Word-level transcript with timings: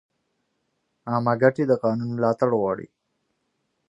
عامه 1.09 1.33
ګټې 1.41 1.63
د 1.67 1.71
قانون 1.83 2.09
ملاتړ 2.17 2.49
غواړي. 2.59 2.87